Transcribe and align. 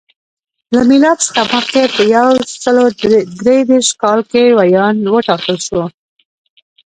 له 0.75 0.81
میلاد 0.89 1.17
څخه 1.25 1.41
مخکې 1.53 1.81
په 1.95 2.03
یو 2.15 2.27
سل 2.63 2.77
درې 3.43 3.57
دېرش 3.69 3.89
کال 4.01 4.19
کې 4.31 4.43
ویاند 4.57 5.01
وټاکل 5.13 5.55
شو. 5.67 5.81